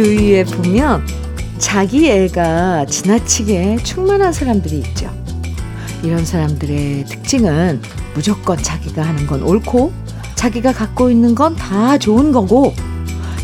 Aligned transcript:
주위에 0.00 0.44
보면 0.44 1.06
자기 1.58 2.10
애가 2.10 2.86
지나치게 2.86 3.76
충만한 3.82 4.32
사람들이 4.32 4.78
있죠. 4.78 5.10
이런 6.02 6.24
사람들의 6.24 7.04
특징은 7.04 7.82
무조건 8.14 8.56
자기가 8.56 9.02
하는 9.02 9.26
건 9.26 9.42
옳고 9.42 9.92
자기가 10.36 10.72
갖고 10.72 11.10
있는 11.10 11.34
건 11.34 11.54
다 11.54 11.98
좋은 11.98 12.32
거고 12.32 12.72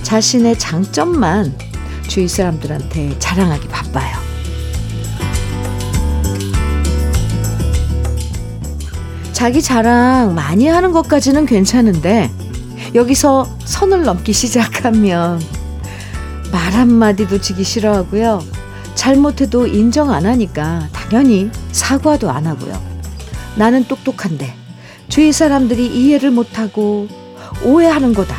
자신의 0.03 0.59
장점만 0.59 1.53
주위 2.09 2.27
사람들한테 2.27 3.19
자랑하기 3.19 3.69
바빠요. 3.69 4.17
자기 9.35 9.61
자랑 9.61 10.35
많이 10.35 10.69
하는 10.69 10.93
것까지는 10.93 11.45
괜찮은데 11.45 12.31
여기서 12.95 13.47
선을 13.67 14.05
넘기 14.05 14.33
시작하면 14.33 15.39
말 16.53 16.73
한마디도 16.73 17.41
지기 17.41 17.65
싫어하고요. 17.65 18.43
잘못해도 18.95 19.67
인정 19.67 20.11
안 20.11 20.27
하니까 20.27 20.89
당연히 20.93 21.51
사과도 21.73 22.31
안 22.31 22.47
하고요. 22.47 22.81
나는 23.57 23.85
똑똑한데 23.85 24.55
주위 25.09 25.33
사람들이 25.33 25.87
이해를 25.87 26.31
못하고 26.31 27.09
오해하는 27.65 28.15
거다. 28.15 28.37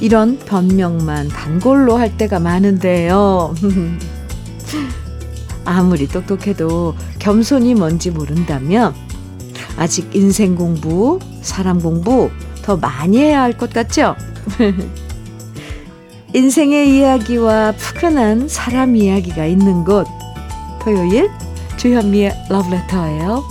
이런 0.00 0.38
변명만 0.38 1.28
단골로 1.28 1.96
할 1.96 2.16
때가 2.16 2.40
많은데요. 2.40 3.54
아무리 5.64 6.08
똑똑해도 6.08 6.96
겸손이 7.20 7.74
뭔지 7.74 8.10
모른다면 8.10 8.94
아직 9.76 10.10
인생 10.14 10.56
공부, 10.56 11.20
사람 11.40 11.80
공부 11.80 12.30
더 12.62 12.76
많이 12.76 13.18
해야 13.18 13.42
할 13.42 13.52
것 13.52 13.72
같죠? 13.72 14.16
인생의 16.34 16.96
이야기와 16.96 17.72
푸근한 17.72 18.48
사람 18.48 18.96
이야기가 18.96 19.44
있는 19.46 19.84
곳. 19.84 20.06
토요일 20.80 21.30
주현미의 21.76 22.32
러브레터예요. 22.48 23.42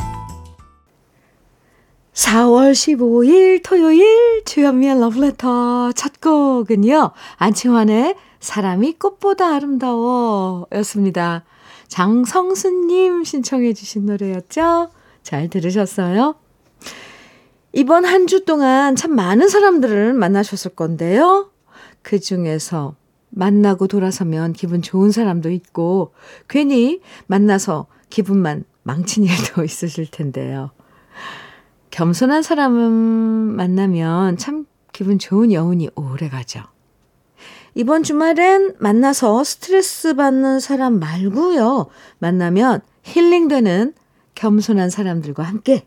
4월 2.13 2.71
15일 2.71 3.61
토요일 3.63 4.43
주현미의 4.45 4.99
러브레터 4.99 5.91
첫 5.93 6.19
곡은요. 6.21 7.11
안치환의 7.37 8.15
사람이 8.39 8.93
꽃보다 8.93 9.53
아름다워 9.55 10.65
였습니다. 10.73 11.43
장성수님 11.87 13.23
신청해 13.23 13.73
주신 13.73 14.07
노래였죠? 14.07 14.89
잘 15.21 15.49
들으셨어요? 15.49 16.35
이번 17.73 18.05
한 18.05 18.25
주 18.27 18.43
동안 18.43 18.95
참 18.95 19.15
많은 19.15 19.47
사람들을 19.49 20.13
만나셨을 20.13 20.71
건데요. 20.71 21.50
그 22.01 22.19
중에서 22.19 22.95
만나고 23.29 23.87
돌아서면 23.87 24.53
기분 24.53 24.81
좋은 24.81 25.11
사람도 25.11 25.51
있고, 25.51 26.13
괜히 26.49 27.01
만나서 27.27 27.87
기분만 28.09 28.65
망친 28.83 29.23
일도 29.23 29.63
있으실 29.65 30.09
텐데요. 30.11 30.71
겸손한 31.91 32.41
사람은 32.41 32.81
만나면 33.55 34.37
참 34.37 34.65
기분 34.91 35.19
좋은 35.19 35.51
여운이 35.51 35.89
오래 35.95 36.29
가죠. 36.29 36.63
이번 37.73 38.03
주말엔 38.03 38.75
만나서 38.79 39.43
스트레스 39.43 40.13
받는 40.15 40.59
사람 40.59 40.99
말고요. 40.99 41.87
만나면 42.19 42.81
힐링되는 43.03 43.93
겸손한 44.35 44.89
사람들과 44.89 45.43
함께 45.43 45.85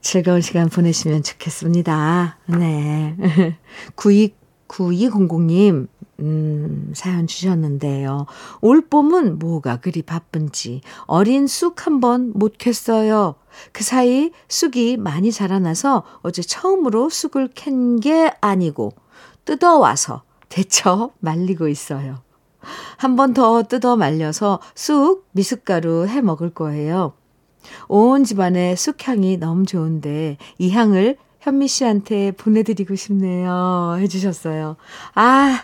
즐거운 0.00 0.40
시간 0.40 0.68
보내시면 0.68 1.22
좋겠습니다. 1.22 2.38
네. 2.46 3.16
92, 3.96 4.34
9200님, 4.70 5.88
음, 6.20 6.92
사연 6.94 7.26
주셨는데요. 7.26 8.26
올 8.60 8.82
봄은 8.88 9.38
뭐가 9.38 9.80
그리 9.80 10.02
바쁜지 10.02 10.82
어린 11.06 11.46
쑥 11.46 11.86
한 11.86 12.00
번 12.00 12.32
못 12.34 12.56
캤어요. 12.58 13.34
그 13.72 13.82
사이 13.82 14.30
쑥이 14.48 14.96
많이 14.96 15.32
자라나서 15.32 16.04
어제 16.22 16.42
처음으로 16.42 17.10
쑥을 17.10 17.48
캔 17.54 17.98
게 18.00 18.30
아니고 18.40 18.92
뜯어와서 19.44 20.22
데쳐 20.48 21.10
말리고 21.18 21.68
있어요. 21.68 22.22
한 22.96 23.16
번 23.16 23.34
더 23.34 23.62
뜯어 23.64 23.96
말려서 23.96 24.60
쑥 24.74 25.26
미숫가루 25.32 26.06
해 26.06 26.20
먹을 26.20 26.50
거예요. 26.50 27.14
온 27.88 28.24
집안에 28.24 28.76
쑥향이 28.76 29.38
너무 29.38 29.66
좋은데 29.66 30.36
이 30.58 30.70
향을 30.70 31.16
현미 31.40 31.68
씨한테 31.68 32.32
보내드리고 32.32 32.94
싶네요. 32.94 33.96
해주셨어요. 33.98 34.76
아, 35.14 35.62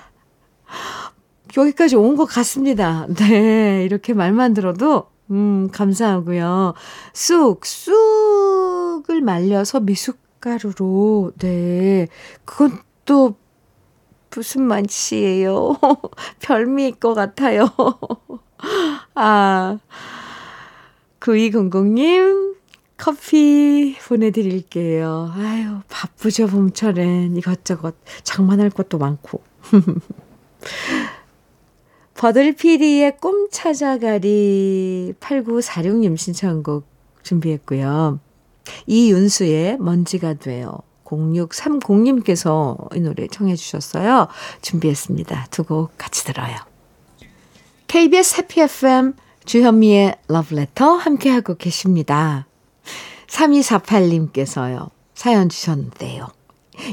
여기까지 1.56 1.97
온 1.97 2.16
것 2.16 2.25
같습니다. 2.26 3.06
네, 3.14 3.84
이렇게 3.84 4.15
말만 4.15 4.54
들어도, 4.54 5.06
음, 5.31 5.69
감사하고요. 5.72 6.75
쑥, 7.12 7.65
쑥을 7.66 9.20
말려서 9.22 9.81
미숫가루로, 9.81 11.32
네, 11.38 12.09
그건 12.44 12.78
또 13.04 13.36
무슨 14.34 14.62
맛이에요? 14.62 15.76
별미일 16.41 16.97
것 16.97 17.15
같아요. 17.15 17.69
아, 19.15 19.78
9200님, 21.20 22.54
커피 22.97 23.97
보내드릴게요. 24.07 25.33
아유, 25.34 25.81
바쁘죠, 25.89 26.47
봄철엔. 26.47 27.37
이것저것 27.37 27.95
장만할 28.25 28.71
것도 28.71 28.99
많고. 28.99 29.43
버들피리의 32.15 33.19
꿈 33.19 33.49
찾아가리 33.51 35.12
8946님 35.21 36.17
신청곡 36.17 36.87
준비했고요. 37.23 38.21
이윤수의 38.87 39.78
먼지가 39.78 40.34
돼요. 40.34 40.78
0630님께서 41.05 42.97
이 42.97 43.01
노래 43.01 43.28
청해 43.28 43.55
주셨어요. 43.55 44.28
준비했습니다. 44.63 45.49
두 45.51 45.65
곡 45.65 45.91
같이 45.99 46.25
들어요. 46.25 46.57
KBS 47.87 48.39
해피 48.39 48.61
FM 48.63 49.15
주현미의 49.45 50.17
러브레터 50.28 50.95
함께하고 50.95 51.55
계십니다. 51.55 52.46
3248님께서요. 53.36 54.91
사연 55.14 55.48
주셨는데요. 55.48 56.28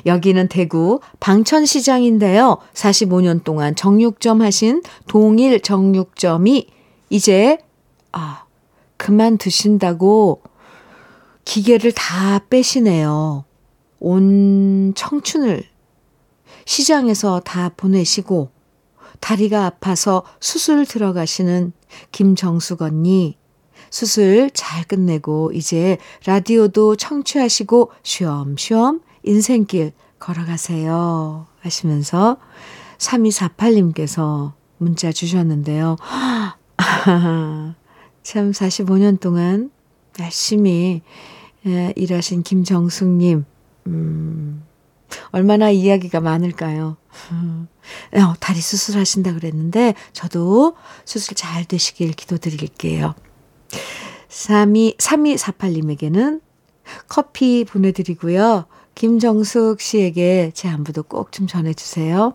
여기는 0.05 0.47
대구 0.47 0.99
방천시장인데요. 1.19 2.57
45년 2.73 3.43
동안 3.43 3.75
정육점 3.75 4.41
하신 4.41 4.81
동일 5.07 5.61
정육점이 5.61 6.67
이제 7.09 7.57
아 8.11 8.45
그만두신다고 8.97 10.41
기계를 11.45 11.91
다 11.91 12.39
빼시네요. 12.49 13.43
온 13.99 14.93
청춘을 14.95 15.63
시장에서 16.65 17.41
다 17.41 17.69
보내시고 17.75 18.49
다리가 19.19 19.65
아파서 19.65 20.23
수술 20.39 20.85
들어가시는 20.85 21.73
김정숙 22.11 22.81
언니 22.81 23.37
수술 23.93 24.49
잘 24.55 24.83
끝내고 24.85 25.51
이제 25.53 25.99
라디오도 26.25 26.95
청취하시고 26.95 27.91
쉬엄쉬엄 28.01 29.01
인생길 29.21 29.91
걸어가세요. 30.17 31.45
하시면서 31.59 32.37
3248님께서 32.97 34.53
문자 34.79 35.11
주셨는데요. 35.11 35.97
참 38.23 38.51
45년 38.51 39.19
동안 39.19 39.69
열심히 40.19 41.03
예, 41.67 41.93
일하신 41.95 42.41
김정숙님, 42.41 43.45
음, 43.85 44.63
얼마나 45.29 45.69
이야기가 45.69 46.19
많을까요? 46.19 46.97
어, 48.15 48.33
다리 48.39 48.59
수술하신다 48.59 49.35
그랬는데, 49.35 49.93
저도 50.13 50.75
수술 51.05 51.35
잘 51.35 51.63
되시길 51.65 52.13
기도드릴게요. 52.13 53.13
32, 54.29 54.95
3248님에게는 54.97 56.41
커피 57.07 57.65
보내드리고요. 57.65 58.65
김정숙 58.95 59.79
씨에게 59.81 60.51
제 60.53 60.67
안부도 60.69 61.03
꼭 61.03 61.31
좀 61.31 61.47
전해주세요. 61.47 62.33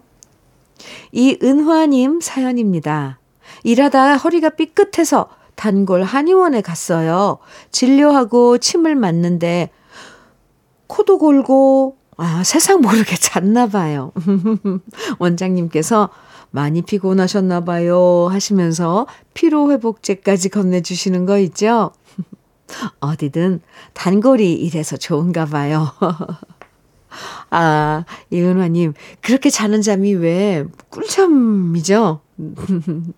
이은화님 1.12 2.20
사연입니다. 2.20 3.18
일하다 3.64 4.16
허리가 4.16 4.50
삐끗해서 4.50 5.28
단골 5.54 6.04
한의원에 6.04 6.60
갔어요. 6.60 7.38
진료하고 7.72 8.58
침을 8.58 8.94
맞는데 8.94 9.70
코도 10.86 11.18
골고 11.18 11.96
아, 12.16 12.42
세상 12.44 12.80
모르게 12.80 13.14
잤나 13.18 13.66
봐요. 13.66 14.12
원장님께서 15.18 16.10
많이 16.50 16.82
피곤하셨나 16.82 17.60
봐요 17.64 18.28
하시면서 18.30 19.06
피로회복제까지 19.34 20.48
건네주시는 20.48 21.26
거 21.26 21.38
있죠? 21.38 21.92
어디든 23.00 23.60
단골이 23.94 24.54
이래서 24.54 24.96
좋은가 24.96 25.46
봐요. 25.46 25.88
아, 27.50 28.04
이은화님, 28.30 28.92
그렇게 29.22 29.50
자는 29.50 29.82
잠이 29.82 30.14
왜 30.14 30.64
꿀잠이죠? 30.90 32.20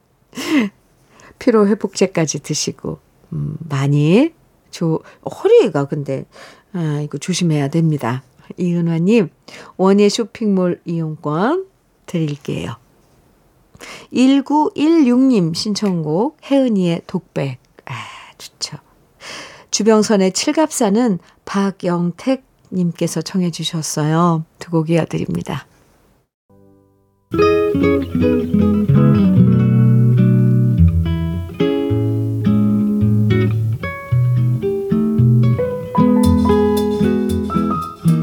피로회복제까지 1.38 2.40
드시고, 2.40 2.98
음, 3.32 3.56
많이, 3.68 4.32
조, 4.70 5.00
허리가 5.24 5.86
근데, 5.86 6.26
아, 6.72 7.00
이거 7.02 7.18
조심해야 7.18 7.68
됩니다. 7.68 8.22
이은화님, 8.56 9.30
원예 9.76 10.08
쇼핑몰 10.08 10.80
이용권 10.84 11.66
드릴게요. 12.06 12.76
1916님 14.12 15.54
신청곡, 15.54 16.38
혜은이의 16.50 17.02
독백. 17.06 17.58
아, 17.86 17.92
좋죠. 18.38 18.78
주병선의 19.70 20.32
칠갑사는 20.32 21.18
박영택 21.44 22.44
님께서 22.72 23.20
청해 23.22 23.50
주셨어요. 23.50 24.44
두 24.58 24.70
곡 24.70 24.90
이어드립니다. 24.90 25.66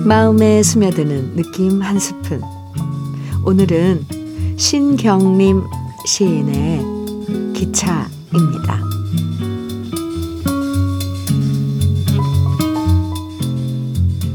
마음에 0.05 0.63
스며드는 0.63 1.35
느낌 1.35 1.81
한 1.81 1.99
스푼. 1.99 2.41
오늘은 3.45 4.05
신경림 4.57 5.63
시인의 6.03 6.83
기차입니다. 7.53 8.81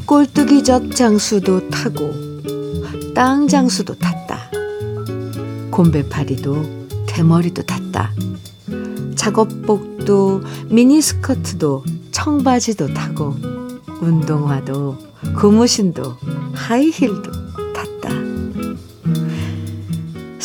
꼴뚜기젓 0.06 0.94
장수도 0.94 1.68
타고 1.70 2.12
땅 3.16 3.48
장수도 3.48 3.98
탔다. 3.98 4.48
곰배파리도 5.72 6.86
대머리도 7.08 7.62
탔다. 7.62 8.12
작업복도 9.16 10.42
미니스커트도 10.70 11.82
청바지도 12.12 12.94
타고 12.94 13.34
운동화도 14.00 14.98
고무신도 15.36 16.16
하이힐도 16.54 17.41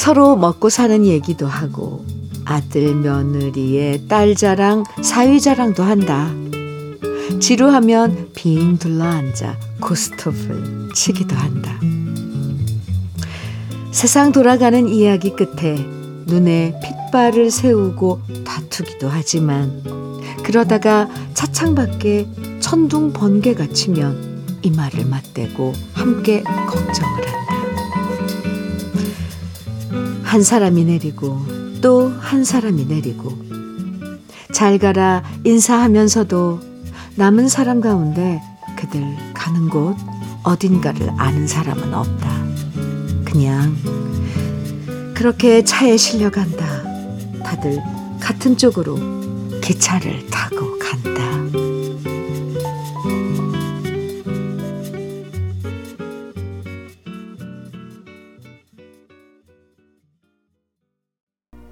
서로 0.07 0.37
먹고 0.37 0.69
사는 0.69 1.05
얘기도 1.05 1.47
하고 1.47 2.05
아들 2.45 2.95
며느리의 2.95 4.07
딸 4.07 4.35
자랑 4.35 4.85
사위 5.01 5.41
자랑도 5.41 5.83
한다. 5.83 6.31
지루하면 7.41 8.29
빙 8.33 8.77
둘러앉아 8.77 9.57
고스톱을 9.81 10.93
치기도 10.95 11.35
한다. 11.35 11.77
세상 13.91 14.31
돌아가는 14.31 14.87
이야기 14.87 15.31
끝에 15.31 15.75
눈에 16.25 16.79
핏발을 16.81 17.51
세우고 17.51 18.21
다투기도 18.45 19.09
하지만 19.09 19.83
그러다가 20.41 21.09
차창 21.33 21.75
밖에 21.75 22.25
천둥 22.61 23.11
번개가 23.11 23.67
치면 23.73 24.61
이마를 24.61 25.05
맞대고 25.05 25.73
함께 25.91 26.43
걱정을 26.43 27.27
한다. 27.27 27.56
한 30.27 30.43
사람이 30.43 30.83
내리고 30.83 31.41
또 31.81 32.11
한 32.19 32.43
사람이 32.43 32.85
내리고 32.85 33.31
잘 34.53 34.77
가라 34.77 35.23
인사하면서도 35.45 36.59
남은 37.15 37.47
사람 37.47 37.79
가운데 37.79 38.41
그들 38.77 39.01
가는 39.33 39.69
곳 39.69 39.95
어딘가를 40.43 41.09
아는 41.17 41.47
사람은 41.47 41.93
없다. 41.93 42.29
그냥 43.25 43.75
그렇게 45.15 45.63
차에 45.63 45.95
실려간다. 45.95 46.65
다들 47.43 47.81
같은 48.19 48.57
쪽으로 48.57 48.97
기차를 49.61 50.27
타고 50.27 50.76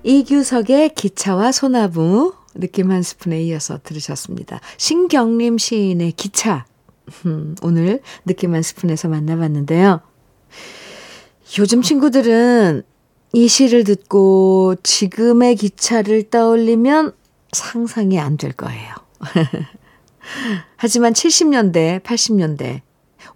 이규석의 0.06 0.94
기차와 0.94 1.52
소나무 1.52 2.34
느낌 2.54 2.92
한 2.92 3.02
스푼에 3.02 3.42
이어서 3.44 3.80
들으셨습니다. 3.84 4.62
신경림 4.78 5.57
시인의 5.57 6.12
기차. 6.12 6.66
음, 7.25 7.56
오늘 7.63 8.02
느낌 8.24 8.54
한 8.54 8.62
스푼에서 8.62 9.07
만나봤는데요. 9.07 10.02
요즘 11.57 11.81
친구들은 11.81 12.84
이 13.34 13.48
시를 13.48 13.84
듣고 13.84 14.75
지금의 14.84 15.56
기차를 15.56 16.30
떠올리면 16.30 17.13
상상이 17.52 18.19
안 18.19 18.38
될 18.38 18.54
거예요. 18.54 18.94
하지만 20.78 21.13
70년대, 21.13 22.04
80년대 22.04 22.81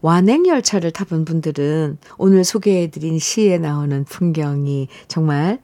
완행열차를 0.01 0.91
타본 0.91 1.25
분들은 1.25 1.97
오늘 2.19 2.43
소개해드린 2.43 3.17
시에 3.17 3.57
나오는 3.57 4.03
풍경이 4.05 4.87
정말 5.07 5.59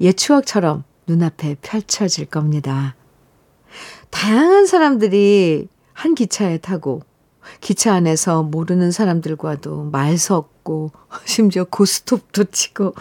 옛 0.00 0.12
추억처럼 0.12 0.84
눈앞에 1.06 1.56
펼쳐질 1.62 2.26
겁니다. 2.26 2.94
다양한 4.10 4.66
사람들이 4.66 5.68
한 5.92 6.14
기차에 6.14 6.58
타고 6.58 7.02
기차 7.60 7.94
안에서 7.94 8.42
모르는 8.42 8.90
사람들과도 8.90 9.90
말 9.90 10.18
섞고 10.18 10.92
심지어 11.24 11.64
고스톱도 11.64 12.44
치고 12.44 12.94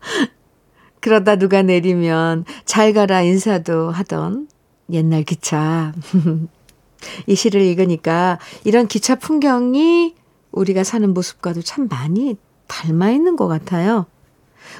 그러다 1.00 1.36
누가 1.36 1.62
내리면 1.62 2.44
잘 2.64 2.92
가라 2.92 3.22
인사도 3.22 3.90
하던 3.90 4.48
옛날 4.92 5.22
기차. 5.22 5.92
이 7.26 7.34
시를 7.34 7.62
읽으니까 7.62 8.38
이런 8.64 8.86
기차 8.86 9.14
풍경이 9.14 10.14
우리가 10.52 10.84
사는 10.84 11.12
모습과도 11.14 11.62
참 11.62 11.88
많이 11.88 12.36
닮아 12.66 13.10
있는 13.10 13.36
것 13.36 13.48
같아요. 13.48 14.06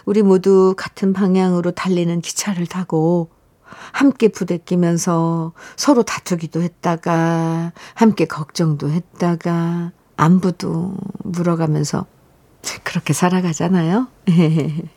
우리 0.05 0.23
모두 0.23 0.75
같은 0.77 1.13
방향으로 1.13 1.73
달리는 1.73 2.21
기차를 2.21 2.67
타고 2.67 3.31
함께 3.93 4.29
부대끼면서 4.29 5.53
서로 5.77 6.03
다투기도 6.03 6.63
했다가 6.63 7.73
함께 7.95 8.25
걱정도 8.25 8.91
했다가 8.91 9.93
안부도 10.17 10.97
물어가면서 11.25 12.07
그렇게 12.85 13.13
살아가잖아요. 13.13 14.09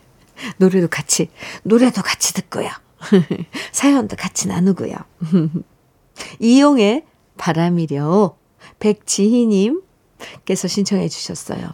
노래도 0.58 0.88
같이 0.88 1.30
노래도 1.62 2.02
같이 2.02 2.34
듣고요. 2.34 2.68
사연도 3.72 4.16
같이 4.16 4.48
나누고요. 4.48 4.94
이용의 6.40 7.04
바람이려 7.36 8.36
백지희님께서 8.78 10.68
신청해 10.68 11.08
주셨어요. 11.08 11.72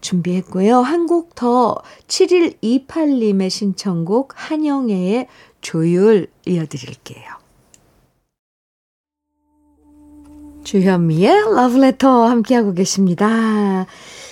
준비했고요. 0.00 0.80
한 0.80 1.06
곡 1.06 1.34
더 1.34 1.76
7128님의 2.08 3.50
신청곡 3.50 4.32
한영애의 4.34 5.28
조율 5.60 6.28
이어드릴게요. 6.46 7.24
주현미의 10.64 11.54
러브레터 11.54 12.26
함께하고 12.26 12.74
계십니다. 12.74 13.86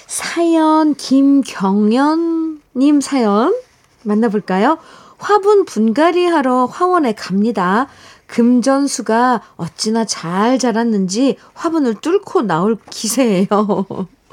사연 0.06 0.94
김경연님 0.94 2.60
사연 3.00 3.54
만나볼까요? 4.02 4.78
화분 5.18 5.64
분갈이 5.64 6.26
하러 6.26 6.66
화원에 6.66 7.12
갑니다. 7.14 7.86
금전수가 8.26 9.42
어찌나 9.56 10.04
잘 10.04 10.58
자랐는지 10.58 11.36
화분을 11.54 11.94
뚫고 12.00 12.42
나올 12.42 12.78
기세예요. 12.90 13.86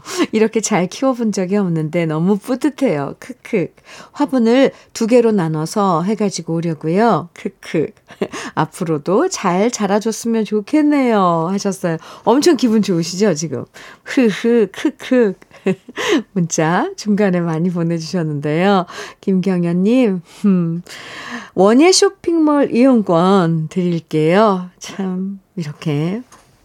이렇게 0.31 0.62
잘 0.62 0.88
키워본 0.88 1.31
적이 1.31 1.58
없는데 1.58 2.05
너무 2.05 2.38
뿌듯해요. 2.38 3.15
크크. 3.20 3.67
화분을 4.12 4.72
두 4.93 5.08
개로 5.08 5.31
나눠서 5.31 6.03
해가지고 6.03 6.55
오려고요. 6.55 7.29
크크. 7.34 7.88
앞으로도 8.55 9.29
잘 9.29 9.72
자라줬으면 9.72 10.46
좋겠네요. 10.46 11.48
하셨어요. 11.50 11.98
엄청 12.24 12.58
기분 12.58 12.81
좋으시죠, 12.81 13.34
지금? 13.34 13.65
흐흐, 14.03 14.67
크크. 14.72 15.34
문자 16.34 16.89
중간에 16.98 17.39
많이 17.39 17.70
보내주셨는데요. 17.70 18.86
김경현님, 19.22 20.22
음, 20.46 20.81
원예 21.53 21.91
쇼핑몰 21.91 22.72
이용권 22.74 23.67
드릴게요. 23.70 24.70
참, 24.79 25.39
이렇게 25.55 26.24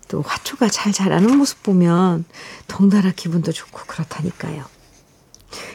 또 0.09 0.23
화초가 0.23 0.69
잘 0.69 0.93
자라는 0.93 1.37
모습 1.37 1.63
보면 1.63 2.25
덩달아 2.69 3.13
기분도 3.15 3.53
좋고 3.53 3.81
그렇다니까요. 3.87 4.65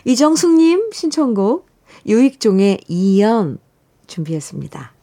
이정숙님 0.05 0.91
신청곡 0.91 1.67
유익종의 2.05 2.81
이연 2.87 3.57
준비했습니다. 4.07 4.93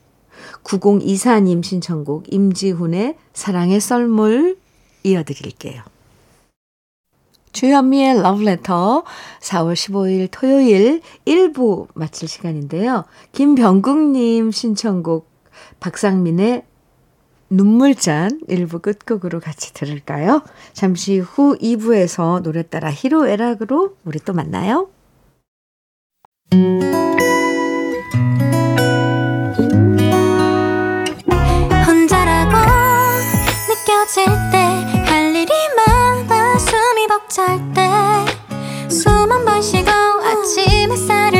9024님 0.64 1.64
신청곡 1.64 2.32
임지훈의 2.32 3.16
사랑의 3.32 3.80
썰물 3.80 4.58
이어드릴게요. 5.02 5.82
주현미의 7.52 8.23
러브레터 8.23 9.04
4월 9.40 9.73
15일 9.73 10.28
토요일 10.30 11.00
1부 11.26 11.88
마칠 11.94 12.28
시간인데요. 12.28 13.04
김병국님 13.32 14.52
신청곡 14.52 15.28
박상민의 15.80 16.64
눈물잔 17.50 18.40
1부 18.49 18.83
끝곡으로 18.83 19.40
같이 19.40 19.73
들을까요? 19.73 20.43
잠시 20.73 21.19
후 21.19 21.57
2부에서 21.59 22.43
노래 22.43 22.62
따라 22.62 22.90
히로에락으로 22.93 23.97
우리 24.05 24.19
또 24.21 24.33
만나요. 24.35 24.88
혼자라고 31.87 32.57
느껴질 33.69 34.25
때 34.52 34.59
할 35.09 35.35
일이 35.35 35.52
많아 35.76 36.59
숨이 36.59 37.07
벅찰 37.09 37.59
때 37.75 37.88
숨 38.88 39.31
한 39.31 39.45
번 39.45 39.61
쉬고 39.62 39.90
아침 39.90 40.90
햇살을 40.93 41.38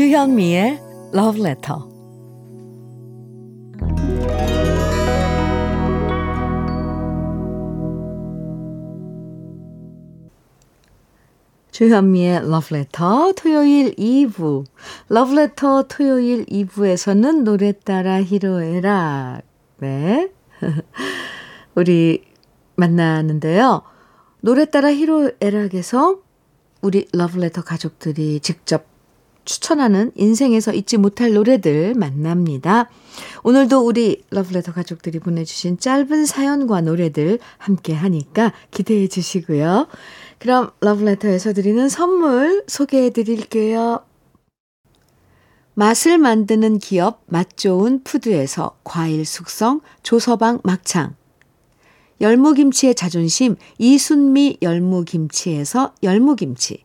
주현미의 0.00 0.80
Love 1.12 1.42
Letter. 1.42 1.78
주현미의 11.70 12.36
Love 12.36 12.78
Letter 12.78 13.34
토요일 13.36 13.94
2부. 13.96 14.64
Love 15.10 15.38
Letter 15.38 15.84
토요일 15.86 16.46
2부에서는 16.46 17.42
노래 17.42 17.72
따라 17.72 18.22
히로에락. 18.22 19.42
네. 19.80 20.32
우리 21.76 22.24
만나는데요. 22.76 23.82
노래 24.40 24.64
따라 24.64 24.90
히로에락에서 24.90 26.20
우리 26.80 27.06
러브레터 27.12 27.60
가족들이 27.60 28.40
직접 28.40 28.89
추천하는 29.44 30.12
인생에서 30.14 30.72
잊지 30.72 30.96
못할 30.96 31.32
노래들 31.32 31.94
만납니다. 31.94 32.88
오늘도 33.42 33.80
우리 33.80 34.22
러브레터 34.30 34.72
가족들이 34.72 35.18
보내주신 35.18 35.78
짧은 35.78 36.26
사연과 36.26 36.82
노래들 36.82 37.38
함께 37.58 37.94
하니까 37.94 38.52
기대해 38.70 39.08
주시고요. 39.08 39.88
그럼 40.38 40.70
러브레터에서 40.80 41.52
드리는 41.52 41.88
선물 41.88 42.64
소개해 42.66 43.10
드릴게요. 43.10 44.04
맛을 45.74 46.18
만드는 46.18 46.78
기업 46.78 47.22
맛좋은 47.26 48.02
푸드에서 48.04 48.76
과일 48.84 49.24
숙성 49.24 49.80
조서방 50.02 50.60
막창 50.62 51.14
열무김치의 52.20 52.94
자존심 52.94 53.56
이순미 53.78 54.58
열무김치에서 54.60 55.94
열무김치 56.02 56.84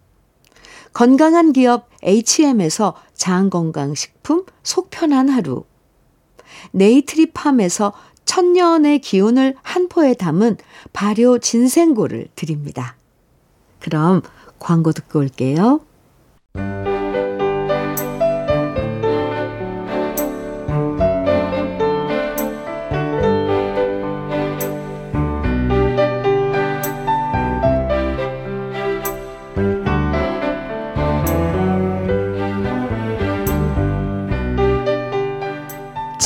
건강한 0.93 1.53
기업 1.53 1.89
H&M에서 2.03 2.95
장건강식품 3.13 4.45
속편한 4.63 5.29
하루 5.29 5.63
네이트리팜에서 6.71 7.93
천년의 8.25 8.99
기운을 8.99 9.55
한 9.61 9.89
포에 9.89 10.13
담은 10.13 10.57
발효 10.93 11.39
진생고를 11.39 12.27
드립니다. 12.35 12.95
그럼 13.79 14.21
광고 14.59 14.91
듣고 14.91 15.19
올게요. 15.19 15.81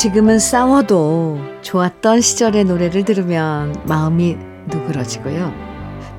지금은 0.05 0.37
싸워도 0.37 1.39
좋았던 1.63 2.21
시절의 2.21 2.65
노래를 2.65 3.05
들으면 3.05 3.75
마음이 3.87 4.37
누그러지고요. 4.67 5.51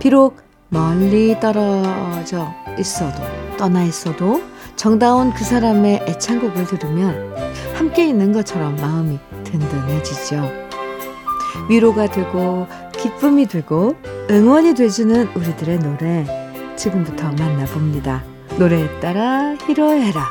비록 0.01 0.39
멀리 0.71 1.39
떨어져 1.39 2.53
있어도, 2.81 3.23
떠나 3.57 3.85
있어도 3.85 4.43
정다운 4.75 5.33
그 5.33 5.45
사람의 5.45 6.03
애창곡을 6.09 6.67
들으면 6.67 7.33
함께 7.75 8.09
있는 8.09 8.33
것처럼 8.33 8.75
마음이 8.75 9.21
든든해지죠. 9.45 10.51
위로가 11.71 12.09
되고, 12.09 12.67
기쁨이 12.91 13.47
되고, 13.47 13.95
응원이 14.29 14.75
돼주는 14.75 15.29
우리들의 15.29 15.79
노래. 15.79 16.75
지금부터 16.75 17.31
만나봅니다. 17.39 18.25
노래에 18.59 18.99
따라 18.99 19.55
히로해라. 19.65 20.25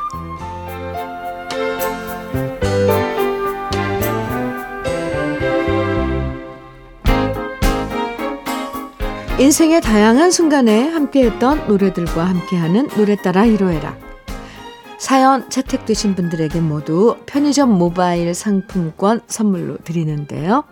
인생의 9.38 9.82
다양한 9.82 10.30
순간에 10.30 10.88
함께했던 10.88 11.68
노래들과 11.68 12.24
함께하는 12.24 12.88
노래 12.96 13.16
따라 13.16 13.46
히로에락. 13.46 14.00
사연 14.98 15.50
채택되신 15.50 16.14
분들에게 16.14 16.58
모두 16.62 17.18
편의점 17.26 17.68
모바일 17.68 18.32
상품권 18.32 19.20
선물로 19.26 19.76
드리는데요. 19.84 20.64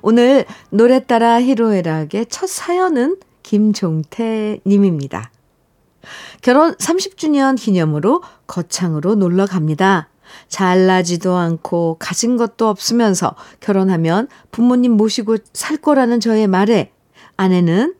오늘 0.00 0.46
노래 0.70 1.04
따라 1.04 1.38
히로에락의 1.42 2.26
첫 2.30 2.48
사연은 2.48 3.18
김종태 3.42 4.60
님입니다. 4.64 5.30
결혼 6.40 6.74
30주년 6.76 7.60
기념으로 7.60 8.22
거창으로 8.46 9.16
놀러 9.16 9.44
갑니다. 9.44 10.08
잘나지도 10.48 11.36
않고 11.36 11.98
가진 11.98 12.38
것도 12.38 12.68
없으면서 12.68 13.34
결혼하면 13.60 14.28
부모님 14.50 14.92
모시고 14.92 15.36
살 15.52 15.76
거라는 15.76 16.20
저의 16.20 16.46
말에 16.46 16.90
아내는 17.36 17.94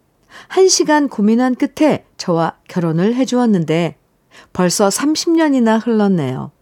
한 0.48 0.68
시간 0.68 1.08
고민한 1.08 1.54
끝에 1.54 2.04
저와 2.16 2.56
결혼을 2.68 3.14
해주었는데 3.14 3.96
벌써 4.52 4.88
30년이나 4.88 5.84
흘렀네요. 5.84 6.52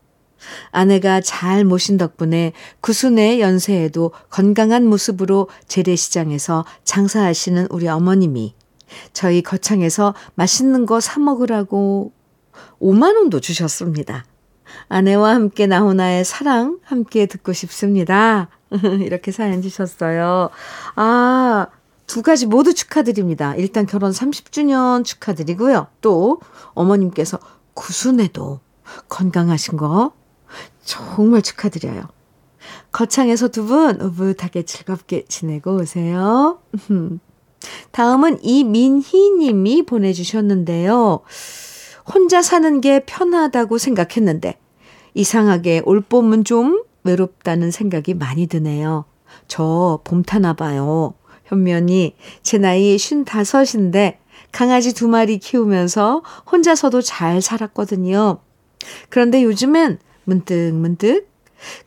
아내가 0.70 1.20
잘 1.20 1.64
모신 1.64 1.98
덕분에 1.98 2.52
구순의 2.80 3.40
연세에도 3.40 4.12
건강한 4.30 4.86
모습으로 4.86 5.48
재래시장에서 5.68 6.64
장사하시는 6.84 7.66
우리 7.70 7.88
어머님이 7.88 8.54
저희 9.12 9.42
거창에서 9.42 10.14
맛있는 10.34 10.86
거 10.86 10.98
사 11.00 11.20
먹으라고 11.20 12.12
5만 12.80 13.16
원도 13.16 13.40
주셨습니다. 13.40 14.24
아내와 14.88 15.34
함께 15.34 15.66
나훈아의 15.66 16.24
사랑 16.24 16.78
함께 16.82 17.26
듣고 17.26 17.52
싶습니다. 17.52 18.48
이렇게 19.02 19.30
사연 19.32 19.62
주셨어요. 19.62 20.50
아, 20.96 21.66
두 22.10 22.22
가지 22.22 22.44
모두 22.46 22.74
축하드립니다. 22.74 23.54
일단 23.54 23.86
결혼 23.86 24.10
30주년 24.10 25.04
축하드리고요. 25.04 25.86
또 26.00 26.40
어머님께서 26.74 27.38
구순에도 27.74 28.58
건강하신 29.08 29.76
거 29.76 30.12
정말 30.82 31.40
축하드려요. 31.40 32.02
거창에서 32.90 33.46
두분 33.46 34.02
오붓하게 34.02 34.64
즐겁게 34.64 35.24
지내고 35.28 35.76
오세요. 35.76 36.58
다음은 37.92 38.42
이민희 38.42 39.30
님이 39.38 39.86
보내주셨는데요. 39.86 41.20
혼자 42.12 42.42
사는 42.42 42.80
게 42.80 43.04
편하다고 43.04 43.78
생각했는데 43.78 44.58
이상하게 45.14 45.82
올 45.84 46.00
봄은 46.00 46.42
좀 46.42 46.82
외롭다는 47.04 47.70
생각이 47.70 48.14
많이 48.14 48.48
드네요. 48.48 49.04
저 49.46 50.00
봄 50.02 50.24
타나 50.24 50.54
봐요. 50.54 51.14
현면이 51.50 52.14
제 52.42 52.58
나이 52.58 52.96
55인데 52.96 54.16
강아지 54.52 54.94
두 54.94 55.08
마리 55.08 55.38
키우면서 55.38 56.22
혼자서도 56.50 57.02
잘 57.02 57.42
살았거든요. 57.42 58.38
그런데 59.08 59.42
요즘엔 59.42 59.98
문득 60.24 60.72
문득 60.74 61.28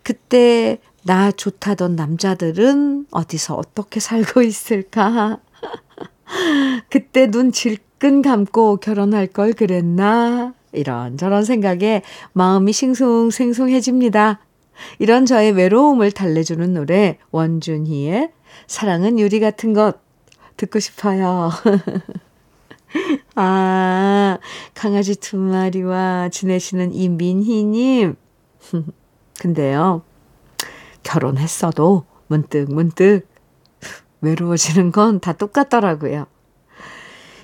그때 0.04 0.78
나 1.04 1.32
좋다던 1.32 1.96
남자들은 1.96 3.08
어디서 3.12 3.56
어떻게 3.56 4.00
살고 4.00 4.42
있을까? 4.42 5.40
그때 6.90 7.30
눈 7.30 7.52
질끈 7.52 8.22
감고 8.22 8.78
결혼할 8.78 9.28
걸 9.28 9.54
그랬나? 9.54 10.54
이런 10.72 11.18
저런 11.18 11.44
생각에 11.44 12.02
마음이 12.34 12.74
싱숭생숭해집니다. 12.74 14.40
이런 15.00 15.26
저의 15.26 15.52
외로움을 15.52 16.12
달래주는 16.12 16.74
노래 16.74 17.18
원준희의 17.32 18.32
사랑은 18.68 19.20
유리 19.20 19.40
같은 19.40 19.74
것 19.74 20.00
듣고 20.58 20.80
싶어요. 20.80 21.50
아, 23.36 24.38
강아지 24.76 25.16
두 25.16 25.38
마리와 25.38 26.30
지내시는 26.30 26.94
이민희님. 26.94 28.16
근데요, 29.40 30.04
결혼했어도 31.02 32.06
문득 32.28 32.72
문득 32.74 33.28
외로워지는 34.22 34.92
건 34.92 35.20
다 35.20 35.34
똑같더라고요. 35.34 36.28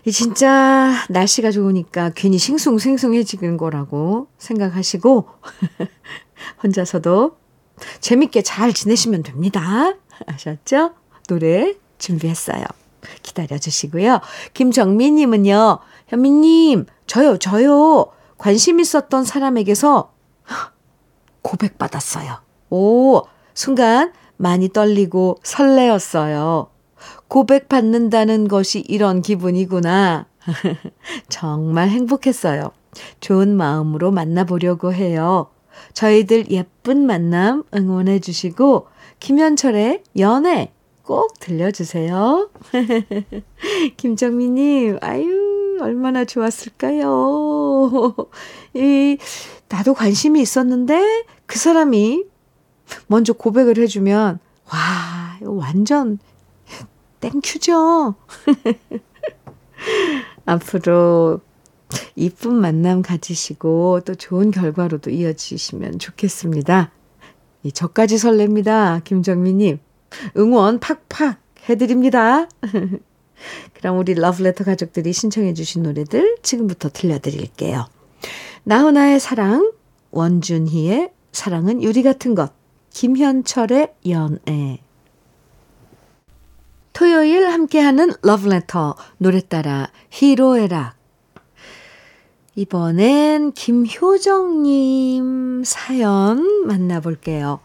이 0.06 0.12
진짜 0.12 0.94
날씨가 1.10 1.52
좋으니까 1.52 2.12
괜히 2.16 2.38
싱숭생숭해지는 2.38 3.58
거라고 3.58 4.28
생각하시고 4.38 5.28
혼자서도 6.64 7.38
재밌게 8.00 8.42
잘 8.42 8.74
지내시면 8.74 9.24
됩니다. 9.24 9.94
아셨죠? 10.26 10.94
노래 11.28 11.76
준비했어요. 11.98 12.64
기다려 13.24 13.58
주시고요. 13.58 14.20
김정민 14.54 15.16
님은요. 15.16 15.80
현미님, 16.08 16.86
저요, 17.08 17.38
저요. 17.38 18.12
관심 18.38 18.80
있었던 18.80 19.24
사람에게서 19.24 20.12
고백 21.42 21.78
받았어요. 21.78 22.40
오, 22.70 23.22
순간 23.54 24.14
많이 24.38 24.70
떨리고 24.70 25.38
설레었어요. 25.44 26.70
고백받는다는 27.30 28.48
것이 28.48 28.82
이런 28.82 29.22
기분이구나. 29.22 30.26
정말 31.30 31.90
행복했어요. 31.90 32.72
좋은 33.22 33.56
마음으로 33.56 34.12
만나보려고 34.12 34.94
해요. 34.94 35.48
저희들 35.94 36.52
예쁜 36.52 37.06
만남 37.06 37.64
응원해 37.74 38.20
주시고, 38.20 38.88
김현철의 39.20 40.04
연애 40.18 40.74
꼭 41.04 41.40
들려주세요. 41.40 42.50
김정민님, 43.98 44.98
아유, 45.02 45.78
얼마나 45.82 46.26
좋았을까요? 46.26 48.14
이, 48.74 49.18
나도 49.70 49.94
관심이 49.94 50.42
있었는데, 50.42 51.26
그 51.46 51.60
사람이 51.60 52.24
먼저 53.08 53.34
고백을 53.34 53.78
해주면, 53.78 54.40
와, 54.72 55.38
완전 55.42 56.18
thank 57.20 57.60
you죠? 57.60 58.16
앞으로 60.46 61.42
이쁜 62.16 62.54
만남 62.54 63.02
가지시고 63.02 64.02
또 64.06 64.16
좋은 64.16 64.52
결과로도 64.52 65.10
이어지시면 65.10 66.00
좋겠습니다. 66.00 66.92
이 67.64 67.72
저까지 67.72 68.16
설렙니다. 68.16 69.04
김정민님. 69.04 69.80
응원 70.38 70.80
팍팍 70.80 71.42
해드립니다. 71.70 72.48
그럼 73.74 73.98
우리 73.98 74.14
러브레터 74.14 74.64
가족들이 74.64 75.14
신청해 75.14 75.54
주신 75.54 75.84
노래들 75.84 76.38
지금부터 76.42 76.90
들려드릴게요. 76.90 77.88
나훈아의 78.64 79.20
사랑, 79.20 79.72
원준희의 80.12 81.12
사랑은 81.32 81.84
유리 81.84 82.04
같은 82.04 82.36
것, 82.36 82.54
김현철의 82.92 83.94
연애. 84.10 84.82
토요일 86.94 87.50
함께하는 87.50 88.14
러브레터 88.22 88.96
노래 89.18 89.42
따라 89.42 89.90
히로에락 90.10 90.96
이번엔 92.56 93.52
김효정님 93.54 95.64
사연 95.64 96.66
만나볼게요. 96.66 97.60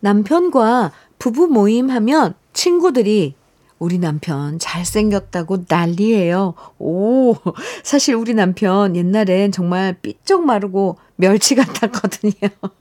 남편과 0.00 0.92
부부 1.18 1.46
모임 1.46 1.90
하면 1.90 2.34
친구들이 2.52 3.36
우리 3.84 3.98
남편 3.98 4.58
잘생겼다고 4.58 5.66
난리예요. 5.68 6.54
오, 6.78 7.34
사실 7.84 8.14
우리 8.14 8.32
남편 8.32 8.96
옛날엔 8.96 9.52
정말 9.52 9.94
삐쩍 10.00 10.42
마르고 10.46 10.96
멸치 11.16 11.54
같았거든요. 11.54 12.32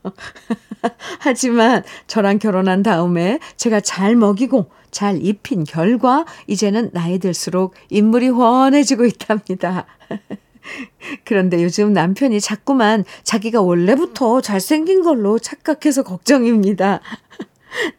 하지만 1.20 1.84
저랑 2.08 2.40
결혼한 2.40 2.84
다음에 2.84 3.40
제가 3.58 3.82
잘 3.82 4.16
먹이고 4.16 4.72
잘 4.92 5.22
입힌 5.22 5.66
결과 5.66 6.24
이제는 6.48 6.92
나이 6.94 7.20
들수록 7.20 7.74
인물이 7.90 8.30
훤해지고 8.30 9.06
있답니다. 9.06 9.86
그런데 11.26 11.62
요즘 11.62 11.92
남편이 11.92 12.40
자꾸만 12.40 13.04
자기가 13.24 13.62
원래부터 13.62 14.40
잘생긴 14.40 15.04
걸로 15.04 15.38
착각해서 15.38 16.04
걱정입니다. 16.04 17.02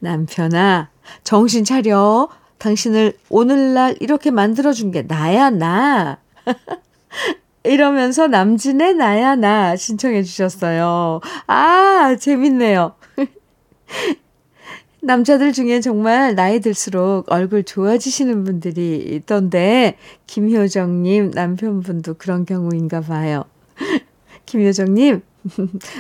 남편아, 0.01 0.89
정신 1.23 1.65
차려. 1.65 2.31
당신을 2.65 3.13
오늘날 3.29 3.95
이렇게 4.01 4.31
만들어준 4.31 4.91
게 4.91 5.03
나야, 5.03 5.51
나. 5.51 6.19
이러면서 7.63 8.27
남진의 8.27 8.95
나야, 8.95 9.37
나 9.37 9.77
신청해 9.77 10.23
주셨어요. 10.23 11.21
아, 11.47 12.17
재밌네요. 12.19 12.95
남자들 15.03 15.53
중에 15.53 15.81
정말 15.81 16.35
나이 16.35 16.61
들수록 16.61 17.31
얼굴 17.31 17.65
좋아지시는 17.65 18.45
분들이 18.45 18.97
있던데, 19.11 19.99
김효정님 20.27 21.33
남편분도 21.33 22.15
그런 22.15 22.47
경우인가 22.47 23.03
봐요. 23.03 23.45
김효정님, 24.47 25.21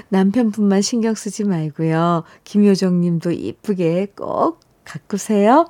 남편분만 0.08 0.80
신경 0.80 1.14
쓰지 1.14 1.44
말고요. 1.44 2.24
김효정님도 2.44 3.32
이쁘게 3.32 4.12
꼭 4.16 4.60
가꾸세요. 4.84 5.66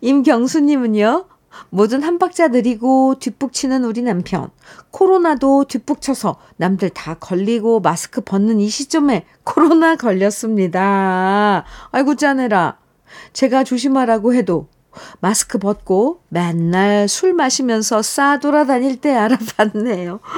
임경수님은요, 0.00 1.26
뭐든 1.70 2.02
한 2.02 2.18
박자 2.18 2.48
느리고 2.48 3.16
뒷북 3.18 3.52
치는 3.52 3.84
우리 3.84 4.02
남편. 4.02 4.50
코로나도 4.90 5.64
뒷북 5.64 6.00
쳐서 6.00 6.36
남들 6.56 6.90
다 6.90 7.14
걸리고 7.14 7.80
마스크 7.80 8.20
벗는 8.20 8.60
이 8.60 8.68
시점에 8.68 9.26
코로나 9.44 9.96
걸렸습니다. 9.96 11.64
아이고, 11.90 12.14
짜내라. 12.14 12.78
제가 13.32 13.64
조심하라고 13.64 14.34
해도 14.34 14.68
마스크 15.20 15.58
벗고 15.58 16.22
맨날 16.28 17.08
술 17.08 17.34
마시면서 17.34 18.02
싸 18.02 18.38
돌아다닐 18.38 19.00
때 19.00 19.14
알아봤네요. 19.14 20.20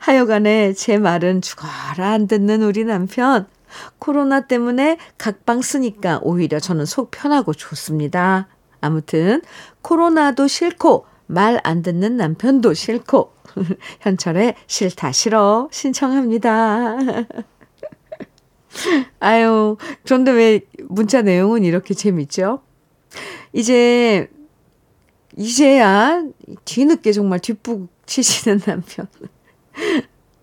하여간에 0.00 0.72
제 0.72 0.98
말은 0.98 1.42
죽어라 1.42 2.10
안 2.10 2.26
듣는 2.26 2.62
우리 2.62 2.84
남편. 2.84 3.46
코로나 3.98 4.46
때문에 4.46 4.98
각방 5.18 5.62
쓰니까 5.62 6.20
오히려 6.22 6.60
저는 6.60 6.84
속 6.86 7.10
편하고 7.10 7.54
좋습니다. 7.54 8.48
아무튼 8.80 9.42
코로나도 9.82 10.46
싫고 10.48 11.06
말 11.26 11.60
안 11.64 11.82
듣는 11.82 12.16
남편도 12.16 12.74
싫고 12.74 13.32
현철의 14.00 14.54
싫다 14.66 15.12
싫어 15.12 15.68
신청합니다. 15.72 16.96
아유, 19.20 19.76
그런데 20.04 20.30
왜 20.32 20.60
문자 20.88 21.22
내용은 21.22 21.64
이렇게 21.64 21.94
재밌죠? 21.94 22.60
이제, 23.52 24.28
이제야 25.36 26.22
뒤늦게 26.64 27.12
정말 27.12 27.40
뒷북 27.40 27.88
치시는 28.04 28.60
남편. 28.66 29.06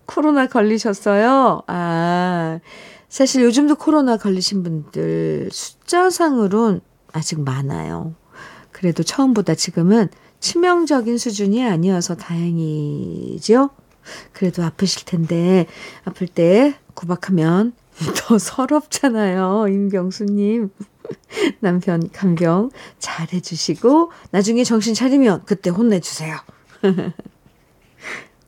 코로나 0.06 0.48
걸리셨어요? 0.48 1.62
아, 1.66 2.58
사실 3.08 3.44
요즘도 3.44 3.76
코로나 3.76 4.16
걸리신 4.16 4.62
분들 4.62 5.50
숫자상으론 5.52 6.80
아직 7.12 7.40
많아요. 7.40 8.14
그래도 8.72 9.02
처음보다 9.02 9.54
지금은 9.54 10.08
치명적인 10.40 11.16
수준이 11.16 11.64
아니어서 11.64 12.16
다행이죠. 12.16 13.70
그래도 14.32 14.62
아프실 14.62 15.06
텐데, 15.06 15.66
아플 16.04 16.26
때 16.26 16.76
구박하면 16.92 17.72
더 18.18 18.38
서럽잖아요. 18.38 19.68
임경수님. 19.68 20.70
남편 21.60 22.10
간병 22.10 22.70
잘 22.98 23.32
해주시고, 23.32 24.10
나중에 24.30 24.64
정신 24.64 24.92
차리면 24.92 25.44
그때 25.46 25.70
혼내주세요. 25.70 26.36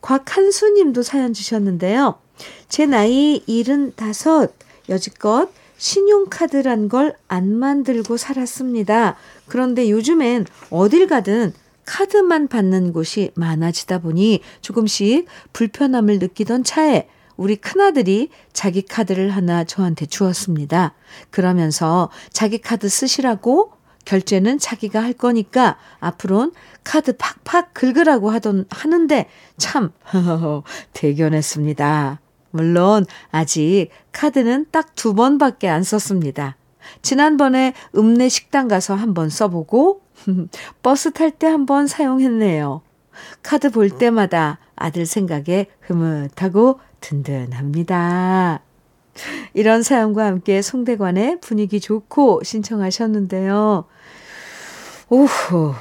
곽한수 0.01 0.73
님도 0.73 1.03
사연 1.03 1.33
주셨는데요. 1.33 2.19
제 2.69 2.85
나이 2.85 3.43
75, 3.47 4.47
여지껏 4.89 5.49
신용카드란 5.77 6.89
걸 6.89 7.15
안 7.27 7.53
만들고 7.53 8.17
살았습니다. 8.17 9.15
그런데 9.47 9.89
요즘엔 9.89 10.45
어딜 10.69 11.07
가든 11.07 11.53
카드만 11.85 12.47
받는 12.47 12.93
곳이 12.93 13.31
많아지다 13.35 13.99
보니 13.99 14.41
조금씩 14.61 15.25
불편함을 15.53 16.19
느끼던 16.19 16.63
차에 16.63 17.07
우리 17.37 17.55
큰아들이 17.55 18.29
자기 18.51 18.81
카드를 18.81 19.29
하나 19.29 19.63
저한테 19.63 20.05
주었습니다. 20.07 20.95
그러면서 21.29 22.09
자기 22.31 22.57
카드 22.57 22.89
쓰시라고 22.89 23.71
결제는 24.05 24.57
자기가 24.57 25.01
할 25.03 25.13
거니까 25.13 25.77
앞으론 25.99 26.53
카드 26.83 27.15
팍팍 27.15 27.73
긁으라고 27.73 28.31
하던 28.31 28.65
하는데 28.69 29.29
참 29.57 29.91
대견했습니다. 30.93 32.19
물론 32.51 33.05
아직 33.31 33.89
카드는 34.11 34.67
딱 34.71 34.95
두 34.95 35.13
번밖에 35.13 35.69
안 35.69 35.83
썼습니다. 35.83 36.57
지난번에 37.01 37.73
읍내 37.95 38.29
식당 38.29 38.67
가서 38.67 38.95
한번 38.95 39.29
써보고 39.29 40.01
버스 40.81 41.11
탈 41.11 41.31
때 41.31 41.47
한번 41.47 41.87
사용했네요. 41.87 42.81
카드 43.43 43.71
볼 43.71 43.89
때마다 43.89 44.59
아들 44.75 45.05
생각에 45.05 45.67
흐뭇하고 45.81 46.79
든든합니다. 47.01 48.61
이런 49.53 49.81
사연과 49.83 50.25
함께 50.25 50.61
송대관의 50.61 51.39
분위기 51.41 51.79
좋고 51.79 52.41
신청하셨는데요. 52.43 53.85
오호. 55.09 55.73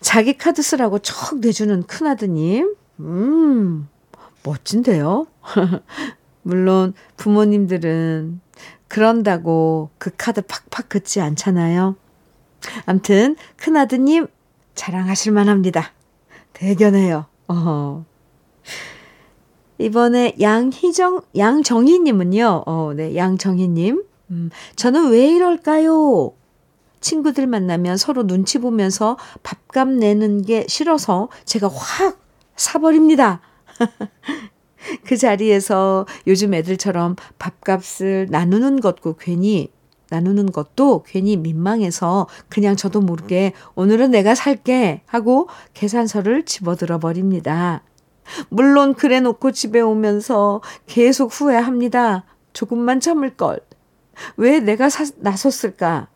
자기 0.00 0.36
카드 0.36 0.62
쓰라고 0.62 0.98
척 0.98 1.38
내주는 1.38 1.82
큰아드님. 1.84 2.74
음, 3.00 3.88
멋진데요? 4.44 5.26
물론 6.42 6.94
부모님들은 7.16 8.40
그런다고 8.88 9.90
그 9.98 10.10
카드 10.16 10.42
팍팍 10.42 10.88
긋지 10.88 11.20
않잖아요. 11.20 11.96
암튼 12.86 13.36
큰아드님 13.56 14.26
자랑하실 14.74 15.32
만합니다. 15.32 15.92
대견해요. 16.52 17.26
어. 17.48 18.04
이번에 19.78 20.36
양희정, 20.40 21.22
양정희 21.36 22.00
님은요, 22.00 22.64
어, 22.66 22.92
네, 22.94 23.16
양정희 23.16 23.68
님. 23.68 24.04
음, 24.30 24.50
저는 24.76 25.10
왜 25.10 25.34
이럴까요? 25.34 26.32
친구들 27.00 27.46
만나면 27.48 27.96
서로 27.96 28.26
눈치 28.26 28.58
보면서 28.58 29.18
밥값 29.42 29.88
내는 29.88 30.42
게 30.42 30.64
싫어서 30.68 31.28
제가 31.44 31.68
확 31.68 32.20
사버립니다. 32.54 33.40
그 35.04 35.16
자리에서 35.16 36.06
요즘 36.26 36.54
애들처럼 36.54 37.16
밥값을 37.38 38.28
나누는 38.30 38.80
것도 38.80 39.16
괜히 39.16 39.70
나누는 40.10 40.52
것도 40.52 41.04
괜히 41.06 41.36
민망해서 41.38 42.26
그냥 42.50 42.76
저도 42.76 43.00
모르게 43.00 43.52
오늘은 43.76 44.10
내가 44.10 44.34
살게 44.34 45.02
하고 45.06 45.48
계산서를 45.72 46.44
집어들어 46.44 46.98
버립니다. 46.98 47.82
물론 48.50 48.94
그래 48.94 49.20
놓고 49.20 49.52
집에 49.52 49.80
오면서 49.80 50.60
계속 50.86 51.32
후회합니다. 51.32 52.24
조금만 52.52 53.00
참을 53.00 53.36
걸. 53.36 53.60
왜 54.36 54.60
내가 54.60 54.90
사, 54.90 55.04
나섰을까? 55.16 56.08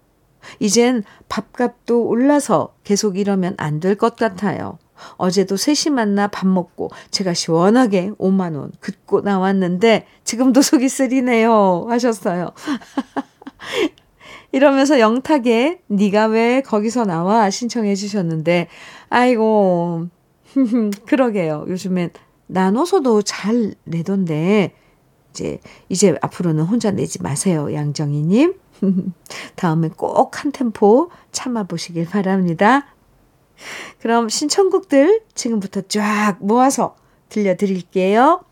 이젠 0.60 1.02
밥값도 1.28 2.04
올라서 2.06 2.74
계속 2.84 3.16
이러면 3.18 3.54
안 3.58 3.80
될 3.80 3.96
것 3.96 4.16
같아요. 4.16 4.78
어제도 5.16 5.56
셋이 5.56 5.94
만나 5.94 6.26
밥 6.28 6.46
먹고 6.46 6.90
제가 7.11 7.35
시원하게 7.35 8.12
5만 8.18 8.56
원 8.56 8.72
긋고 8.80 9.20
나왔는데 9.22 10.06
지금도 10.24 10.62
속이 10.62 10.88
쓰리네요 10.88 11.87
하셨어요. 11.88 12.50
이러면서 14.52 15.00
영탁에 15.00 15.80
네가 15.88 16.26
왜 16.26 16.62
거기서 16.62 17.04
나와 17.04 17.50
신청해 17.50 17.94
주셨는데 17.94 18.68
아이고 19.11 20.09
그러게요. 21.06 21.66
요즘엔 21.68 22.11
나눠서도 22.46 23.22
잘 23.22 23.74
내던데 23.85 24.72
이제 25.30 25.59
이제 25.88 26.16
앞으로는 26.22 26.64
혼자 26.64 26.90
내지 26.90 27.22
마세요. 27.22 27.72
양정희 27.72 28.22
님. 28.22 28.54
다음에 29.56 29.88
꼭 29.88 30.38
한 30.38 30.52
템포 30.52 31.11
참아 31.32 31.64
보시길 31.64 32.06
바랍니다. 32.06 32.87
그럼 34.00 34.28
신청곡들 34.28 35.22
지금부터 35.34 35.82
쫙 35.82 36.36
모아서 36.40 36.96
들려드릴게요. 37.28 38.42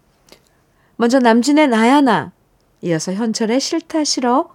먼저 0.97 1.19
남진의 1.19 1.69
나야나, 1.69 2.33
이어서 2.83 3.13
현철의 3.13 3.61
싫다 3.61 4.05
싫어, 4.05 4.55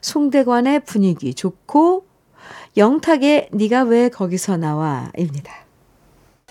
송대관의 0.00 0.84
분위기 0.84 1.34
좋고, 1.34 2.06
영탁의 2.76 3.50
네가 3.52 3.82
왜 3.84 4.08
거기서 4.08 4.56
나와입니다. 4.56 5.52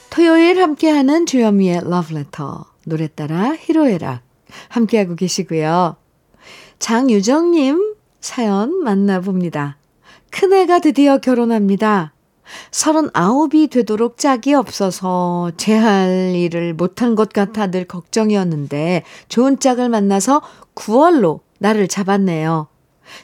토요일 0.09 0.61
함께하는 0.61 1.25
주현미의 1.25 1.89
러브레터, 1.89 2.65
노래 2.85 3.07
따라 3.07 3.55
히로에락 3.59 4.21
함께하고 4.69 5.15
계시고요. 5.15 5.97
장유정님 6.79 7.95
사연 8.21 8.83
만나봅니다. 8.83 9.77
큰애가 10.31 10.79
드디어 10.79 11.17
결혼합니다. 11.19 12.14
서른아홉이 12.71 13.67
되도록 13.67 14.17
짝이 14.17 14.53
없어서 14.53 15.51
제 15.57 15.75
할 15.75 16.33
일을 16.35 16.73
못한 16.73 17.15
것 17.15 17.31
같아 17.31 17.67
늘 17.67 17.85
걱정이었는데 17.85 19.03
좋은 19.29 19.59
짝을 19.59 19.89
만나서 19.89 20.41
9월로 20.73 21.41
나를 21.59 21.87
잡았네요. 21.87 22.67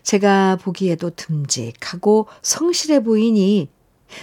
제가 0.03 0.57
보기에도 0.61 1.09
듬직하고 1.09 2.27
성실해 2.41 3.03
보이니 3.03 3.69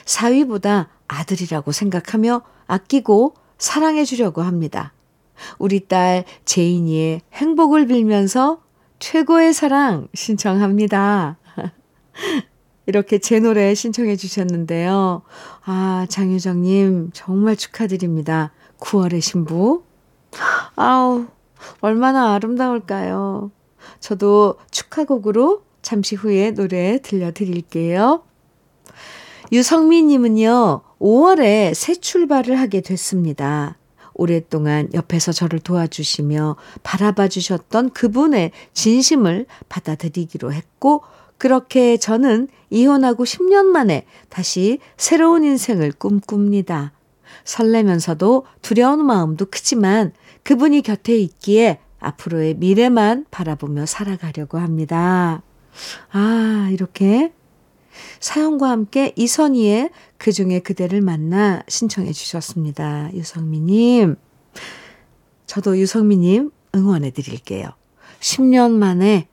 사위보다 0.05 0.89
아들이라고 1.09 1.73
생각하며 1.73 2.43
아끼고 2.67 3.35
사랑해 3.59 4.05
주려고 4.05 4.43
합니다. 4.43 4.93
우리 5.59 5.87
딸 5.87 6.25
제인이의 6.45 7.23
행복을 7.33 7.87
빌면서 7.87 8.63
최고의 8.99 9.53
사랑 9.53 10.09
신청합니다. 10.15 11.39
이렇게 12.89 13.19
제 13.19 13.39
노래 13.39 13.75
신청해 13.75 14.17
주셨는데요. 14.17 15.21
아, 15.67 16.07
장유정님, 16.09 17.11
정말 17.13 17.55
축하드립니다. 17.55 18.51
9월의 18.81 19.21
신부. 19.21 19.83
아우, 20.75 21.27
얼마나 21.81 22.33
아름다울까요? 22.33 23.51
저도 24.01 24.57
축하곡으로 24.71 25.65
잠시 25.83 26.15
후에 26.15 26.53
노래 26.53 26.99
들려드릴게요. 27.03 28.23
유성민님은요, 29.53 30.81
5월에 30.99 31.75
새 31.75 31.95
출발을 31.95 32.59
하게 32.59 32.81
됐습니다. 32.81 33.77
오랫동안 34.15 34.89
옆에서 34.95 35.33
저를 35.33 35.59
도와주시며 35.59 36.57
바라봐 36.85 37.29
주셨던 37.29 37.91
그분의 37.91 38.53
진심을 38.73 39.45
받아들이기로 39.69 40.55
했고, 40.55 41.03
그렇게 41.39 41.97
저는 41.97 42.49
이혼하고 42.71 43.25
10년 43.25 43.67
만에 43.67 44.05
다시 44.29 44.79
새로운 44.97 45.45
인생을 45.45 45.93
꿈꿉니다. 45.93 46.93
설레면서도 47.45 48.45
두려운 48.61 49.05
마음도 49.05 49.47
크지만 49.47 50.13
그분이 50.43 50.83
곁에 50.83 51.17
있기에 51.17 51.79
앞으로의 52.01 52.55
미래만 52.55 53.27
바라보며 53.31 53.87
살아가려고 53.87 54.59
합니다. 54.59 55.43
아, 56.11 56.69
이렇게 56.73 57.33
사연과 58.21 58.71
함께 58.71 59.13
이선희의 59.17 59.91
그 60.17 60.33
중에 60.33 60.61
그대를 60.61 61.01
만나 61.01 61.63
신청해 61.69 62.13
주셨습니다. 62.13 63.11
유성미님. 63.15 64.17
저도 65.47 65.79
유성미님 65.79 66.51
응원해 66.75 67.11
드릴게요. 67.11 67.71
10년 68.21 68.73
만에 68.73 69.29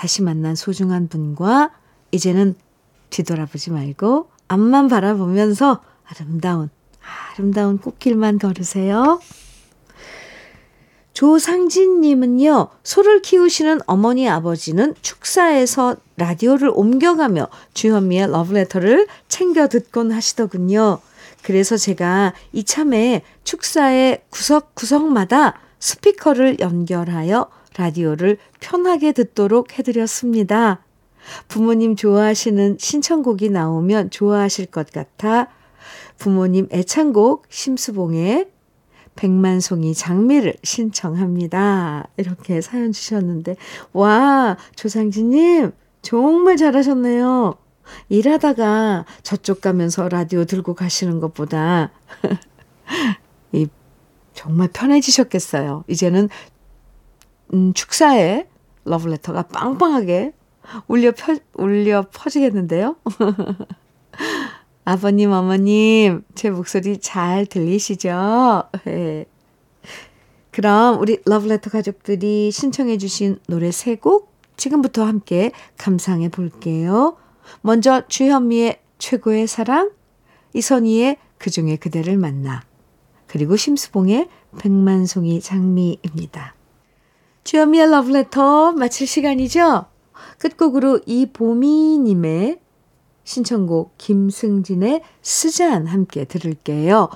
다시 0.00 0.22
만난 0.22 0.54
소중한 0.54 1.08
분과 1.08 1.72
이제는 2.10 2.54
뒤돌아보지 3.10 3.70
말고 3.70 4.30
앞만 4.48 4.88
바라보면서 4.88 5.82
아름다운, 6.06 6.70
아름다운 7.34 7.76
꽃길만 7.76 8.38
걸으세요. 8.38 9.20
조상진님은요, 11.12 12.68
소를 12.82 13.20
키우시는 13.20 13.80
어머니 13.86 14.26
아버지는 14.26 14.94
축사에서 15.02 15.96
라디오를 16.16 16.72
옮겨가며 16.72 17.48
주현미의 17.74 18.30
러브레터를 18.30 19.06
챙겨 19.28 19.68
듣곤 19.68 20.12
하시더군요. 20.12 20.98
그래서 21.42 21.76
제가 21.76 22.32
이참에 22.54 23.22
축사의 23.44 24.22
구석구석마다 24.30 25.60
스피커를 25.78 26.60
연결하여 26.60 27.50
라디오를 27.76 28.38
편하게 28.60 29.12
듣도록 29.12 29.78
해드렸습니다. 29.78 30.84
부모님 31.48 31.96
좋아하시는 31.96 32.78
신청곡이 32.78 33.50
나오면 33.50 34.10
좋아하실 34.10 34.66
것 34.66 34.90
같아 34.90 35.48
부모님 36.18 36.68
애창곡 36.72 37.46
심수봉의 37.48 38.48
백만송이 39.16 39.94
장미를 39.94 40.54
신청합니다. 40.62 42.08
이렇게 42.16 42.60
사연 42.60 42.92
주셨는데, 42.92 43.56
와, 43.92 44.56
조상진님, 44.76 45.72
정말 46.00 46.56
잘하셨네요. 46.56 47.54
일하다가 48.08 49.04
저쪽 49.22 49.60
가면서 49.60 50.08
라디오 50.08 50.44
들고 50.44 50.74
가시는 50.74 51.20
것보다, 51.20 51.90
이, 53.52 53.66
정말 54.32 54.68
편해지셨겠어요. 54.72 55.84
이제는, 55.88 56.28
음, 57.52 57.72
축사에 57.74 58.46
러브레터가 58.84 59.42
빵빵하게 59.44 60.32
울려 60.88 61.12
펴, 61.12 61.36
울려 61.54 62.06
퍼지겠는데요. 62.12 62.96
아버님, 64.84 65.32
어머님, 65.32 66.22
제 66.34 66.50
목소리 66.50 66.98
잘 66.98 67.46
들리시죠? 67.46 68.64
네. 68.84 69.26
그럼 70.50 71.00
우리 71.00 71.18
러브레터 71.24 71.70
가족들이 71.70 72.50
신청해 72.50 72.98
주신 72.98 73.38
노래 73.46 73.70
세 73.70 73.96
곡 73.96 74.30
지금부터 74.56 75.04
함께 75.04 75.52
감상해 75.78 76.28
볼게요. 76.28 77.16
먼저 77.62 78.06
주현미의 78.06 78.78
최고의 78.98 79.46
사랑, 79.46 79.90
이선희의 80.52 81.16
그중에 81.38 81.76
그대를 81.76 82.18
만나, 82.18 82.62
그리고 83.26 83.56
심수봉의 83.56 84.28
백만송이 84.58 85.40
장미입니다. 85.40 86.54
주현미의 87.44 87.90
러브레터 87.90 88.72
마칠 88.72 89.06
시간이죠? 89.06 89.86
끝곡으로 90.38 91.00
이보미님의 91.06 92.58
신청곡 93.24 93.94
김승진의 93.98 95.02
스잔 95.22 95.86
함께 95.86 96.24
들을게요. 96.24 97.08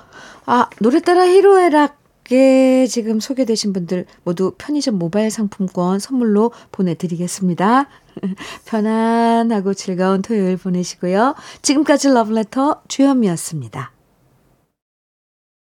아, 0.45 0.69
노래 0.79 1.01
따라 1.01 1.25
히로에락에 1.27 2.87
지금 2.87 3.19
소개되신 3.19 3.73
분들 3.73 4.05
모두 4.23 4.53
편의점 4.57 4.97
모바일 4.97 5.29
상품권 5.29 5.99
선물로 5.99 6.51
보내드리겠습니다. 6.71 7.87
편안하고 8.65 9.73
즐거운 9.73 10.21
토요일 10.21 10.57
보내시고요. 10.57 11.35
지금까지 11.61 12.09
러브레터 12.09 12.83
주현미였습니다. 12.87 13.94